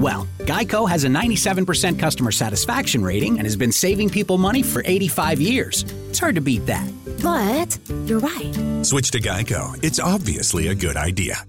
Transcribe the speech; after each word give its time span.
Well, 0.00 0.26
Geico 0.46 0.88
has 0.88 1.04
a 1.04 1.08
97% 1.08 1.98
customer 1.98 2.32
satisfaction 2.32 3.04
rating 3.04 3.36
and 3.36 3.46
has 3.46 3.54
been 3.54 3.70
saving 3.70 4.08
people 4.08 4.38
money 4.38 4.62
for 4.62 4.82
85 4.86 5.42
years. 5.42 5.84
It's 6.08 6.18
hard 6.18 6.36
to 6.36 6.40
beat 6.40 6.64
that. 6.64 6.88
But 7.22 7.78
you're 8.08 8.18
right. 8.18 8.56
Switch 8.82 9.10
to 9.10 9.20
Geico. 9.20 9.76
It's 9.84 10.00
obviously 10.00 10.68
a 10.68 10.74
good 10.74 10.96
idea. 10.96 11.44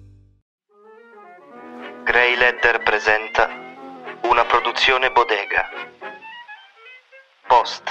Grey 2.03 2.35
Letter 2.35 2.83
presenta 2.83 3.47
una 4.25 4.43
produzione 4.43 5.11
bodega. 5.11 5.65
Post. 7.47 7.83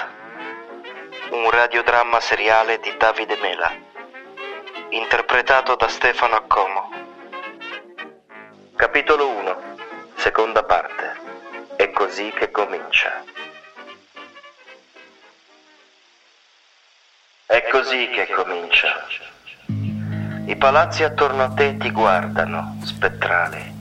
Un 1.32 1.50
radiodramma 1.50 2.20
seriale 2.20 2.80
di 2.82 2.92
Davide 2.98 3.38
Mela. 3.40 3.72
Interpretato 4.90 5.74
da 5.76 5.88
Stefano 5.88 6.34
Accomo. 6.34 6.90
Capitolo 8.76 9.26
1. 9.26 9.79
Seconda 10.20 10.62
parte. 10.62 11.16
È 11.76 11.90
così 11.92 12.30
che 12.36 12.50
comincia. 12.50 13.24
È 17.46 17.68
così 17.72 18.10
che 18.10 18.28
comincia. 18.34 19.06
I 20.44 20.56
palazzi 20.56 21.04
attorno 21.04 21.44
a 21.44 21.48
te 21.48 21.78
ti 21.78 21.90
guardano, 21.90 22.78
spettrali. 22.84 23.74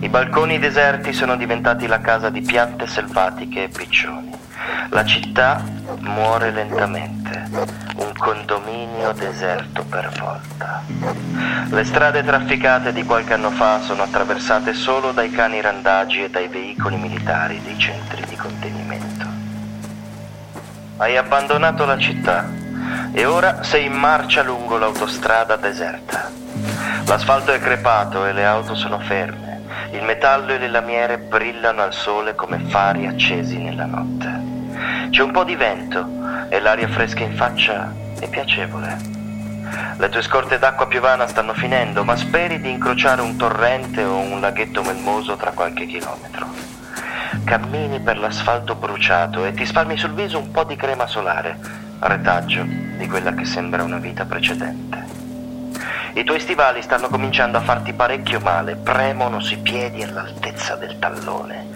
I 0.00 0.08
balconi 0.08 0.58
deserti 0.58 1.12
sono 1.12 1.36
diventati 1.36 1.86
la 1.86 2.00
casa 2.00 2.30
di 2.30 2.40
piante 2.40 2.86
selvatiche 2.86 3.64
e 3.64 3.68
piccioni. 3.68 4.47
La 4.90 5.04
città 5.04 5.62
muore 6.00 6.50
lentamente, 6.50 7.48
un 7.96 8.12
condominio 8.16 9.12
deserto 9.12 9.84
per 9.84 10.10
volta. 10.18 10.82
Le 11.70 11.84
strade 11.84 12.24
trafficate 12.24 12.92
di 12.92 13.04
qualche 13.04 13.34
anno 13.34 13.50
fa 13.50 13.80
sono 13.80 14.02
attraversate 14.02 14.72
solo 14.74 15.12
dai 15.12 15.30
cani 15.30 15.60
randagi 15.60 16.24
e 16.24 16.30
dai 16.30 16.48
veicoli 16.48 16.96
militari 16.96 17.60
dei 17.62 17.78
centri 17.78 18.24
di 18.26 18.36
contenimento. 18.36 19.26
Hai 20.96 21.16
abbandonato 21.16 21.84
la 21.84 21.98
città 21.98 22.48
e 23.12 23.24
ora 23.24 23.62
sei 23.62 23.86
in 23.86 23.92
marcia 23.92 24.42
lungo 24.42 24.78
l'autostrada 24.78 25.56
deserta. 25.56 26.30
L'asfalto 27.06 27.52
è 27.52 27.58
crepato 27.60 28.26
e 28.26 28.32
le 28.32 28.44
auto 28.44 28.74
sono 28.74 28.98
ferme. 28.98 29.62
Il 29.92 30.02
metallo 30.02 30.52
e 30.52 30.58
le 30.58 30.68
lamiere 30.68 31.18
brillano 31.18 31.82
al 31.82 31.94
sole 31.94 32.34
come 32.34 32.58
fari 32.66 33.06
accesi 33.06 33.58
nella 33.58 33.86
notte. 33.86 34.17
C'è 35.10 35.22
un 35.22 35.30
po' 35.30 35.44
di 35.44 35.56
vento 35.56 36.06
e 36.48 36.60
l'aria 36.60 36.88
fresca 36.88 37.22
in 37.24 37.34
faccia 37.34 37.92
è 38.18 38.28
piacevole. 38.28 38.96
Le 39.96 40.08
tue 40.08 40.22
scorte 40.22 40.58
d'acqua 40.58 40.86
piovana 40.86 41.26
stanno 41.26 41.54
finendo, 41.54 42.04
ma 42.04 42.16
speri 42.16 42.60
di 42.60 42.70
incrociare 42.70 43.20
un 43.20 43.36
torrente 43.36 44.04
o 44.04 44.18
un 44.18 44.40
laghetto 44.40 44.82
melmoso 44.82 45.36
tra 45.36 45.50
qualche 45.52 45.86
chilometro. 45.86 46.46
Cammini 47.44 48.00
per 48.00 48.18
l'asfalto 48.18 48.74
bruciato 48.74 49.44
e 49.44 49.52
ti 49.52 49.64
spalmi 49.66 49.96
sul 49.96 50.12
viso 50.12 50.38
un 50.38 50.50
po' 50.50 50.64
di 50.64 50.76
crema 50.76 51.06
solare, 51.06 51.58
retaggio 52.00 52.62
di 52.64 53.06
quella 53.08 53.32
che 53.34 53.44
sembra 53.44 53.82
una 53.82 53.98
vita 53.98 54.24
precedente. 54.24 55.06
I 56.14 56.24
tuoi 56.24 56.40
stivali 56.40 56.82
stanno 56.82 57.08
cominciando 57.08 57.58
a 57.58 57.62
farti 57.62 57.92
parecchio 57.92 58.40
male, 58.40 58.76
premono 58.76 59.40
sui 59.40 59.58
piedi 59.58 60.02
all'altezza 60.02 60.76
del 60.76 60.98
tallone. 60.98 61.66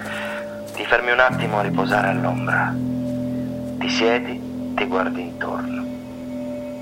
Ti 0.75 0.84
fermi 0.84 1.10
un 1.10 1.21
attimo 1.21 1.59
a 1.59 1.62
riposare 1.62 2.09
all'ombra. 2.09 2.91
Ti 3.82 3.88
siedi, 3.88 4.41
ti 4.76 4.84
guardi 4.84 5.22
intorno. 5.22 5.82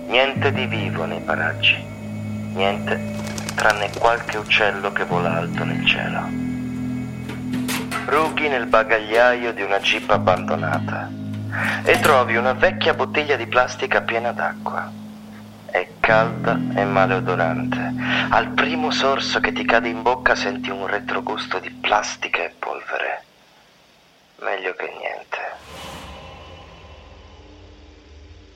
Niente 0.09 0.53
di 0.53 0.67
vivo 0.67 1.07
nei 1.07 1.21
paraggi. 1.21 1.83
Niente 2.53 3.01
tranne 3.55 3.91
qualche 3.99 4.37
uccello 4.37 4.93
che 4.93 5.05
vola 5.05 5.37
alto 5.37 5.65
nel 5.65 5.83
cielo. 5.87 6.29
Rughi 8.05 8.49
nel 8.49 8.67
bagagliaio 8.67 9.55
di 9.55 9.63
una 9.63 9.81
jeep 9.81 10.11
abbandonata 10.11 11.11
e 11.85 11.99
trovi 12.01 12.37
una 12.37 12.53
vecchia 12.53 12.93
bottiglia 12.93 13.37
di 13.37 13.47
plastica 13.47 14.03
piena 14.03 14.33
d'acqua. 14.33 14.93
È 15.71 15.89
calda 16.01 16.59
e 16.75 16.85
maleodorante. 16.85 17.95
Al 18.29 18.49
primo 18.49 18.91
sorso 18.91 19.41
che 19.41 19.53
ti 19.53 19.65
cade 19.65 19.89
in 19.89 20.03
bocca 20.03 20.35
senti 20.35 20.69
un 20.69 20.87
retrogusto 20.87 21.61
di 21.61 21.71
plastica 21.71 22.45
e 22.45 22.53
polvere. 22.59 23.23
Meglio 24.41 24.75
che 24.75 24.93
niente. 24.99 25.40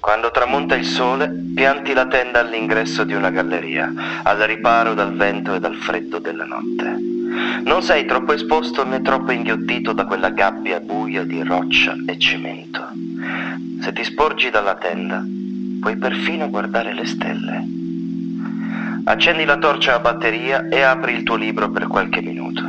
Quando 0.05 0.31
tramonta 0.31 0.75
il 0.75 0.85
sole, 0.85 1.33
pianti 1.55 1.95
la 1.95 2.07
tenda 2.07 2.41
all'ingresso 2.41 3.05
di 3.05 3.15
una 3.15 3.31
galleria, 3.31 3.91
al 4.23 4.37
riparo 4.41 4.93
dal 4.93 5.17
vento 5.17 5.55
e 5.55 5.61
dal 5.61 5.77
freddo 5.77 6.19
della 6.19 6.45
notte. 6.45 6.95
Non 7.65 7.81
sei 7.81 8.05
troppo 8.05 8.35
esposto 8.35 8.85
né 8.85 9.01
troppo 9.01 9.33
inghiottito 9.33 9.95
da 9.95 10.05
quella 10.05 10.29
gabbia 10.29 10.79
buia 10.81 11.25
di 11.25 11.43
roccia 11.43 11.97
e 12.07 12.19
cemento. 12.19 12.87
Se 13.81 13.95
ti 13.95 14.05
sporgi 14.05 14.51
dalla 14.51 14.75
tenda, 14.75 15.25
puoi 15.81 15.97
perfino 15.97 16.51
guardare 16.51 16.93
le 16.93 17.07
stelle. 17.07 17.65
Accendi 19.05 19.47
la 19.47 19.57
torcia 19.57 19.95
a 19.95 20.01
batteria 20.01 20.69
e 20.69 20.83
apri 20.83 21.15
il 21.15 21.23
tuo 21.23 21.37
libro 21.37 21.71
per 21.71 21.87
qualche 21.87 22.21
minuto. 22.21 22.63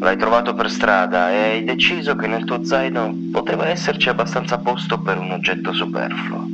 L'hai 0.00 0.16
trovato 0.16 0.54
per 0.54 0.70
strada 0.70 1.30
e 1.30 1.36
hai 1.36 1.64
deciso 1.64 2.16
che 2.16 2.26
nel 2.26 2.44
tuo 2.44 2.64
zaino 2.64 3.14
poteva 3.30 3.66
esserci 3.66 4.08
abbastanza 4.08 4.56
posto 4.56 4.98
per 5.02 5.18
un 5.18 5.30
oggetto 5.30 5.74
superfluo. 5.74 6.48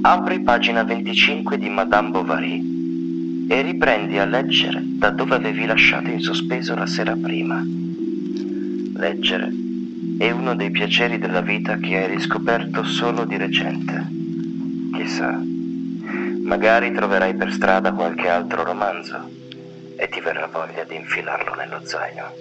Apri 0.00 0.40
pagina 0.40 0.82
25 0.82 1.58
di 1.58 1.68
Madame 1.68 2.08
Bovary 2.08 3.46
e 3.48 3.60
riprendi 3.60 4.18
a 4.18 4.24
leggere 4.24 4.80
da 4.82 5.10
dove 5.10 5.34
avevi 5.34 5.66
lasciato 5.66 6.08
in 6.08 6.20
sospeso 6.20 6.74
la 6.74 6.86
sera 6.86 7.14
prima. 7.14 7.62
Leggere 8.94 9.52
è 10.16 10.30
uno 10.30 10.54
dei 10.54 10.70
piaceri 10.70 11.18
della 11.18 11.42
vita 11.42 11.76
che 11.76 11.98
hai 11.98 12.08
riscoperto 12.08 12.82
solo 12.82 13.26
di 13.26 13.36
recente. 13.36 14.06
Chissà, 14.94 15.38
magari 16.44 16.92
troverai 16.92 17.34
per 17.34 17.52
strada 17.52 17.92
qualche 17.92 18.28
altro 18.28 18.64
romanzo 18.64 19.41
e 19.96 20.08
ti 20.08 20.20
verrà 20.20 20.46
voglia 20.46 20.84
di 20.84 20.96
infilarlo 20.96 21.54
nello 21.54 21.84
zaino. 21.86 22.32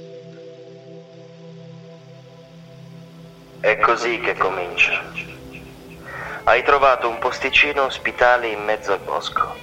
È 3.59 3.77
così 3.79 4.19
che 4.19 4.35
comincia. 4.35 5.03
Hai 6.45 6.63
trovato 6.63 7.07
un 7.07 7.19
posticino 7.19 7.83
ospitale 7.83 8.47
in 8.47 8.63
mezzo 8.63 8.93
al 8.93 8.99
bosco. 8.99 9.55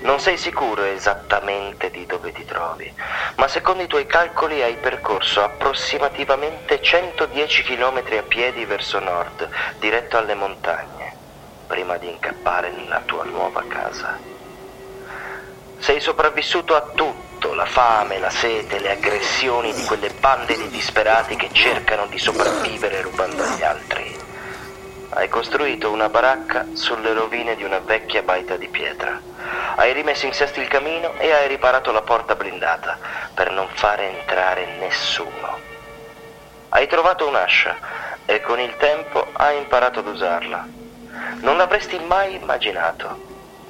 Non 0.00 0.20
sei 0.20 0.36
sicuro 0.36 0.82
esattamente 0.82 1.90
di 1.90 2.06
dove 2.06 2.32
ti 2.32 2.44
trovi, 2.44 2.92
ma 3.36 3.48
secondo 3.48 3.82
i 3.82 3.86
tuoi 3.86 4.06
calcoli 4.06 4.62
hai 4.62 4.76
percorso 4.76 5.42
approssimativamente 5.42 6.80
110 6.80 7.62
km 7.62 8.02
a 8.16 8.22
piedi 8.22 8.64
verso 8.64 9.00
nord, 9.00 9.48
diretto 9.80 10.16
alle 10.18 10.34
montagne, 10.34 11.16
prima 11.66 11.96
di 11.96 12.08
incappare 12.08 12.70
nella 12.70 13.00
tua 13.06 13.24
nuova 13.24 13.64
casa. 13.66 14.37
Sei 15.80 16.00
sopravvissuto 16.00 16.74
a 16.74 16.80
tutto, 16.94 17.54
la 17.54 17.64
fame, 17.64 18.18
la 18.18 18.30
sete, 18.30 18.80
le 18.80 18.90
aggressioni 18.90 19.72
di 19.72 19.84
quelle 19.84 20.10
bande 20.10 20.56
di 20.56 20.68
disperati 20.68 21.36
che 21.36 21.50
cercano 21.52 22.06
di 22.06 22.18
sopravvivere 22.18 23.00
rubando 23.00 23.42
agli 23.42 23.62
altri. 23.62 24.16
Hai 25.10 25.28
costruito 25.28 25.90
una 25.90 26.08
baracca 26.08 26.66
sulle 26.72 27.14
rovine 27.14 27.54
di 27.54 27.62
una 27.62 27.78
vecchia 27.78 28.22
baita 28.22 28.56
di 28.56 28.68
pietra. 28.68 29.20
Hai 29.76 29.92
rimesso 29.92 30.26
in 30.26 30.32
sesto 30.32 30.60
il 30.60 30.68
camino 30.68 31.14
e 31.16 31.32
hai 31.32 31.46
riparato 31.46 31.92
la 31.92 32.02
porta 32.02 32.34
blindata 32.34 32.98
per 33.32 33.50
non 33.50 33.68
fare 33.72 34.18
entrare 34.18 34.66
nessuno. 34.78 35.58
Hai 36.70 36.86
trovato 36.88 37.26
un'ascia 37.26 37.76
e 38.26 38.40
con 38.40 38.58
il 38.58 38.76
tempo 38.76 39.28
hai 39.32 39.56
imparato 39.56 40.00
ad 40.00 40.08
usarla. 40.08 40.66
Non 41.40 41.56
l'avresti 41.56 41.98
mai 42.00 42.34
immaginato, 42.34 43.20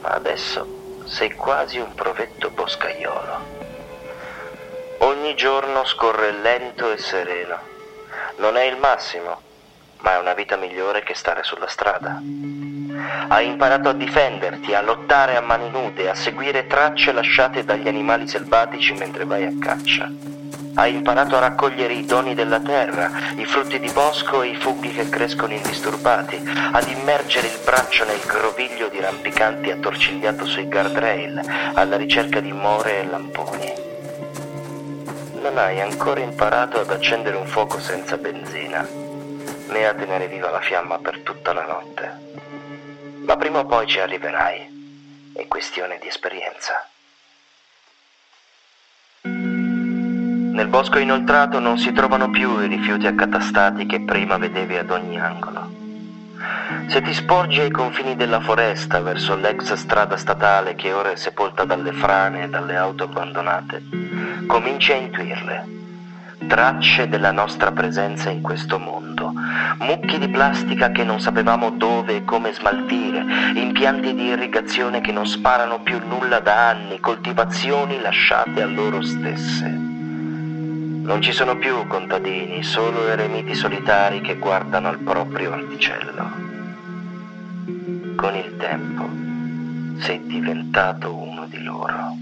ma 0.01 0.09
adesso 0.09 0.78
sei 1.09 1.35
quasi 1.35 1.79
un 1.79 1.95
provetto 1.95 2.51
boscaiolo. 2.51 3.57
ogni 4.99 5.35
giorno 5.35 5.85
scorre 5.85 6.33
lento 6.33 6.93
e 6.93 6.99
sereno. 6.99 7.59
Non 8.37 8.57
è 8.57 8.65
il 8.65 8.77
massimo, 8.77 9.41
ma 10.01 10.15
è 10.15 10.19
una 10.19 10.35
vita 10.35 10.57
migliore 10.57 11.03
che 11.03 11.15
stare 11.15 11.43
sulla 11.43 11.67
strada. 11.67 12.21
Hai 13.29 13.47
imparato 13.47 13.89
a 13.89 13.95
difenderti, 13.95 14.75
a 14.75 14.83
lottare 14.83 15.37
a 15.37 15.41
mani 15.41 15.71
nude, 15.71 16.11
a 16.11 16.15
seguire 16.15 16.67
tracce 16.67 17.13
lasciate 17.13 17.65
dagli 17.65 17.89
animali 17.89 18.29
selvatici 18.29 18.93
mentre 18.93 19.25
vai 19.25 19.45
a 19.45 19.53
caccia. 19.59 20.38
Hai 20.79 20.95
imparato 20.95 21.35
a 21.35 21.41
raccogliere 21.41 21.93
i 21.93 22.05
doni 22.05 22.37
della 22.37 22.61
terra, 22.61 23.11
i 23.35 23.45
frutti 23.45 23.81
di 23.81 23.91
bosco 23.91 24.43
e 24.43 24.51
i 24.51 24.55
funghi 24.55 24.93
che 24.93 25.09
crescono 25.09 25.53
indisturbati, 25.53 26.41
ad 26.71 26.87
immergere 26.87 27.49
il 27.49 27.59
braccio 27.65 28.05
nel 28.05 28.21
groviglio 28.21 28.89
di 28.89 29.01
rampicanti 29.01 29.73
attorcigliato 29.73 30.47
sui 30.47 30.69
guardrail, 30.69 31.73
alla 31.75 31.97
ricerca 31.97 32.39
di 32.39 32.53
more 32.53 33.01
e 33.01 33.07
lamponi. 33.07 33.73
Non 35.43 35.59
hai 35.59 35.81
ancora 35.81 36.21
imparato 36.21 36.79
ad 36.79 36.91
accendere 36.93 37.37
un 37.37 37.49
fuoco 37.49 37.81
senza 37.81 38.17
benzina, 38.17 38.87
né 38.87 39.85
a 39.85 39.95
tenere 39.95 40.29
viva 40.29 40.49
la 40.51 40.61
fiamma 40.61 40.99
per 40.99 41.19
tutta 41.25 41.53
la 41.53 41.67
notte. 41.67 42.21
Ma 43.27 43.37
prima 43.37 43.59
o 43.59 43.67
poi 43.67 43.85
ci 43.89 43.99
arriverai. 43.99 45.33
È 45.33 45.45
questione 45.49 45.99
di 46.01 46.07
esperienza. 46.07 46.89
Nel 50.59 50.67
bosco 50.67 50.99
inoltrato 50.99 51.61
non 51.61 51.79
si 51.79 51.93
trovano 51.93 52.31
più 52.31 52.59
i 52.59 52.67
rifiuti 52.67 53.07
accatastati 53.07 53.87
che 53.87 54.01
prima 54.01 54.39
vedevi 54.39 54.77
ad 54.77 54.91
ogni 54.91 55.17
angolo. 55.17 55.71
Se 56.89 57.01
ti 57.01 57.15
sporgi 57.15 57.61
ai 57.61 57.71
confini 57.71 58.17
della 58.17 58.41
foresta 58.41 59.01
verso 59.01 59.37
l'ex 59.37 59.73
strada 59.75 60.17
statale 60.17 60.75
che 60.75 60.93
ora 60.93 61.13
è 61.13 61.17
sepolta 61.17 61.65
dalle 61.65 61.93
frane 61.93 62.43
e 62.43 62.49
dalle 62.49 62.75
auto 62.75 63.05
abbandonate, 63.05 63.85
cominci 64.49 64.91
a 64.91 64.97
intuirle. 64.97 65.67
Tracce 66.49 67.09
della 67.09 67.31
nostra 67.31 67.71
presenza 67.71 68.29
in 68.29 68.43
questo 68.43 68.81
mondo, 68.81 69.33
mucchi 69.79 70.19
di 70.19 70.29
plastica 70.29 70.91
che 70.91 71.05
non 71.05 71.21
sapevamo 71.21 71.71
dove 71.71 72.17
e 72.17 72.25
come 72.25 72.53
smaltire, 72.53 73.25
impianti 73.55 74.13
di 74.13 74.25
irrigazione 74.25 75.01
che 75.03 75.13
non 75.13 75.25
sparano 75.25 75.79
più 75.83 76.01
nulla 76.05 76.41
da 76.41 76.69
anni, 76.69 76.99
coltivazioni 76.99 78.01
lasciate 78.01 78.61
a 78.61 78.67
loro 78.67 79.01
stesse. 79.03 79.88
Non 81.09 81.23
ci 81.23 81.33
sono 81.33 81.57
più 81.57 81.87
contadini, 81.87 82.63
solo 82.63 83.09
eremiti 83.09 83.55
solitari 83.55 84.21
che 84.21 84.37
guardano 84.37 84.89
al 84.89 84.99
proprio 84.99 85.53
orticello. 85.53 86.31
Con 88.15 88.37
il 88.37 88.57
tempo 88.59 89.09
sei 90.03 90.27
diventato 90.27 91.17
uno 91.17 91.47
di 91.47 91.63
loro. 91.63 92.15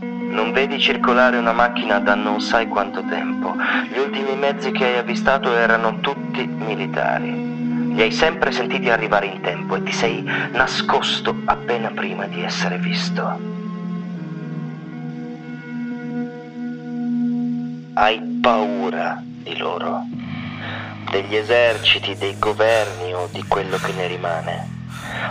Non 0.00 0.50
vedi 0.52 0.80
circolare 0.80 1.36
una 1.36 1.52
macchina 1.52 1.98
da 1.98 2.14
non 2.14 2.40
sai 2.40 2.68
quanto 2.68 3.04
tempo. 3.04 3.54
Gli 3.92 3.98
ultimi 3.98 4.34
mezzi 4.34 4.70
che 4.70 4.86
hai 4.86 4.96
avvistato 4.96 5.54
erano 5.54 6.00
tutti 6.00 6.46
militari. 6.46 7.94
Li 7.94 8.00
hai 8.00 8.12
sempre 8.12 8.50
sentiti 8.50 8.88
arrivare 8.88 9.26
in 9.26 9.42
tempo 9.42 9.76
e 9.76 9.82
ti 9.82 9.92
sei 9.92 10.22
nascosto 10.22 11.36
appena 11.44 11.90
prima 11.90 12.24
di 12.24 12.42
essere 12.42 12.78
visto. 12.78 13.55
Hai 17.98 18.20
paura 18.42 19.22
di 19.24 19.56
loro, 19.56 20.02
degli 21.10 21.34
eserciti, 21.34 22.14
dei 22.14 22.38
governi 22.38 23.14
o 23.14 23.26
di 23.32 23.42
quello 23.48 23.78
che 23.78 23.92
ne 23.92 24.06
rimane. 24.06 24.74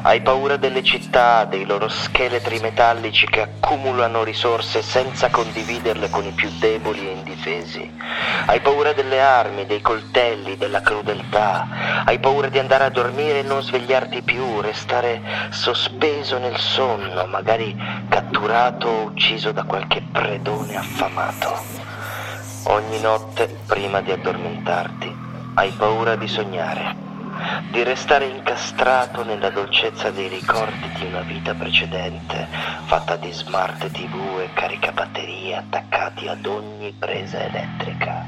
Hai 0.02 0.22
paura 0.22 0.58
delle 0.58 0.82
città, 0.82 1.46
dei 1.46 1.64
loro 1.64 1.88
scheletri 1.88 2.60
metallici 2.60 3.28
che 3.28 3.42
accumulano 3.42 4.24
risorse 4.24 4.82
senza 4.82 5.30
condividerle 5.30 6.10
con 6.10 6.26
i 6.26 6.32
più 6.32 6.50
deboli 6.58 7.08
e 7.08 7.12
indifesi. 7.12 7.88
Hai 8.48 8.60
paura 8.62 8.94
delle 8.94 9.22
armi, 9.22 9.68
dei 9.68 9.82
coltelli, 9.82 10.58
della 10.58 10.82
crudeltà. 10.82 12.04
Hai 12.04 12.18
paura 12.18 12.50
di 12.50 12.58
andare 12.58 12.86
a 12.86 12.90
dormire 12.90 13.40
e 13.40 13.44
non 13.44 13.62
svegliarti 13.62 14.24
più, 14.24 14.60
restare 14.62 15.22
sospeso 15.52 16.40
nel 16.40 16.58
sonno, 16.58 17.28
magari 17.28 17.76
catturato 18.10 18.88
o 18.88 19.04
ucciso 19.04 19.52
da 19.52 19.64
qualche 19.66 20.02
predone 20.12 20.78
affamato. 20.78 21.85
Ogni 22.68 23.00
notte, 23.00 23.46
prima 23.68 24.02
di 24.02 24.12
addormentarti, 24.12 25.16
hai 25.54 25.70
paura 25.70 26.16
di 26.16 26.28
sognare, 26.28 26.96
di 27.70 27.84
restare 27.84 28.26
incastrato 28.26 29.24
nella 29.24 29.52
dolcezza 29.52 30.10
dei 30.10 30.28
ricordi 30.28 30.90
di 30.98 31.06
una 31.06 31.22
vita 31.22 31.54
precedente, 31.54 32.48
fatta 32.86 33.18
di 33.18 33.32
smart 33.32 33.92
tv 33.92 34.40
e 34.40 34.50
caricabatterie 34.54 35.58
attaccati 35.58 36.28
ad 36.28 36.44
ogni 36.48 36.92
presa 36.98 37.44
elettrica. 37.44 38.26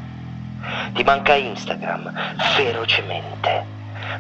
Ti 0.94 1.04
manca 1.04 1.34
Instagram, 1.34 2.36
ferocemente. 2.54 3.66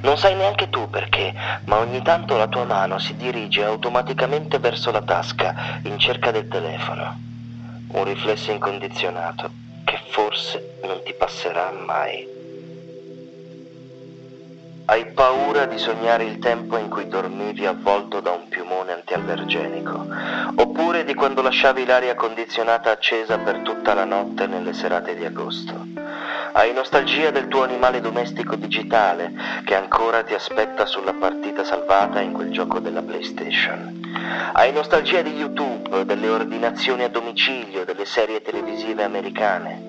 Non 0.01 0.17
sai 0.17 0.33
neanche 0.33 0.67
tu 0.69 0.89
perché, 0.89 1.31
ma 1.65 1.77
ogni 1.77 2.01
tanto 2.01 2.37
la 2.37 2.47
tua 2.47 2.65
mano 2.65 2.97
si 2.97 3.15
dirige 3.15 3.63
automaticamente 3.63 4.57
verso 4.57 4.89
la 4.89 5.03
tasca 5.03 5.79
in 5.83 5.99
cerca 5.99 6.31
del 6.31 6.47
telefono. 6.47 7.19
Un 7.89 8.03
riflesso 8.03 8.49
incondizionato 8.49 9.65
forse 10.09 10.77
non 10.81 11.01
ti 11.04 11.13
passerà 11.13 11.71
mai. 11.71 12.36
Hai 14.89 15.06
paura 15.07 15.65
di 15.65 15.77
sognare 15.77 16.24
il 16.24 16.39
tempo 16.39 16.77
in 16.77 16.88
cui 16.88 17.09
dormivi 17.09 17.65
avvolto 17.65 18.21
da 18.21 18.31
un 18.31 18.48
piumone 18.48 18.94
antiallergenico, 18.94 20.07
oppure 20.56 21.04
di 21.04 21.13
quando 21.13 21.42
lasciavi 21.42 21.86
l'aria 21.86 22.15
condizionata 22.15 22.92
accesa 22.92 23.38
per 23.38 23.59
tutta 23.63 23.94
la 23.94 24.06
notte 24.06 24.48
nelle 24.48 24.71
serate 24.71 25.13
di 25.13 25.25
agosto. 25.25 25.86
Hai 26.53 26.71
nostalgia 26.71 27.31
del 27.31 27.50
tuo 27.50 27.63
animale 27.63 28.00
domestico 28.00 28.56
digitale 28.56 29.33
che 29.65 29.75
ancora 29.75 30.24
ti 30.24 30.33
aspetta 30.33 30.86
sulla 30.86 31.13
partita 31.13 31.65
salvata 31.65 32.21
in 32.21 32.31
quel 32.31 32.51
gioco 32.51 32.80
della 32.80 33.01
PlayStation. 33.01 34.00
Hai 34.53 34.71
nostalgia 34.71 35.21
di 35.21 35.36
YouTube, 35.36 36.06
delle 36.06 36.30
ordinazioni 36.30 37.03
a 37.03 37.10
domicilio, 37.10 37.83
delle 37.83 38.06
serie 38.06 38.42
televisive 38.42 39.03
americane. 39.03 39.87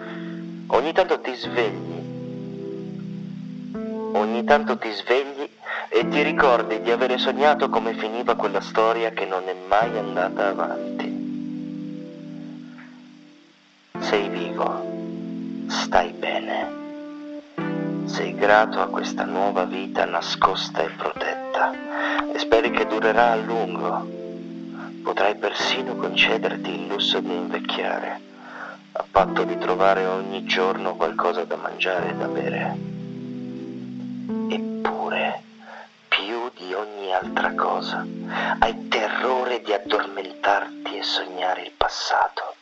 Ogni 0.69 0.93
tanto 0.93 1.21
ti 1.21 1.35
svegli. 1.35 1.97
Ogni 4.13 4.45
tanto 4.45 4.79
ti 4.79 4.91
svegli 4.93 5.49
e 5.89 6.09
ti 6.09 6.23
ricordi 6.23 6.81
di 6.81 6.91
avere 6.91 7.19
sognato 7.19 7.69
come 7.69 7.95
finiva 7.95 8.35
quella 8.35 8.61
storia 8.61 9.11
che 9.11 9.27
non 9.27 9.43
è 9.49 9.55
mai 9.67 9.99
andata 9.99 10.49
avanti. 10.49 11.07
Sei 13.99 14.29
vivo, 14.29 15.67
stai 15.69 16.13
bene. 16.13 18.07
Sei 18.07 18.35
grato 18.35 18.81
a 18.81 18.87
questa 18.87 19.25
nuova 19.25 19.65
vita 19.65 20.05
nascosta 20.05 20.83
e 20.83 20.91
protetta 20.91 21.73
e 22.33 22.39
speri 22.39 22.71
che 22.71 22.87
durerà 22.87 23.33
a 23.33 23.37
lungo 23.37 24.19
Potrai 25.09 25.37
persino 25.37 25.97
concederti 25.97 26.71
il 26.71 26.87
lusso 26.87 27.19
di 27.21 27.33
invecchiare, 27.33 28.21
a 28.99 29.05
patto 29.09 29.45
di 29.45 29.57
trovare 29.59 30.05
ogni 30.07 30.45
giorno 30.45 30.97
qualcosa 30.97 31.45
da 31.45 31.55
mangiare 31.55 32.11
e 32.11 32.15
da 32.15 32.27
bere. 32.27 32.77
Eppure, 34.51 35.43
più 36.09 36.51
di 36.57 36.75
ogni 36.75 37.15
altra 37.15 37.55
cosa, 37.55 38.05
hai 38.59 38.89
terrore 38.89 39.63
di 39.63 39.73
addormentarti 39.73 40.99
e 40.99 41.03
sognare 41.05 41.63
il 41.63 41.73
passato, 41.77 42.57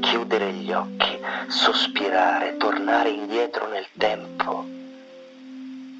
chiudere 0.00 0.52
gli 0.52 0.70
occhi, 0.72 1.18
sospirare, 1.48 2.58
tornare 2.58 3.08
indietro 3.08 3.66
nel 3.68 3.86
tempo 3.96 4.66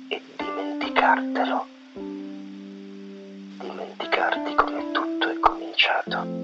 e 0.09 0.23
dimenticartelo 0.37 1.67
dimenticarti 3.59 4.55
come 4.55 4.91
tutto 4.93 5.31
è 5.31 5.38
cominciato. 5.38 6.41